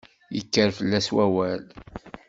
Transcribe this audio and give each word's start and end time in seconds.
Yekker 0.35 0.69
fell-as 0.77 1.07
wawal. 1.15 1.61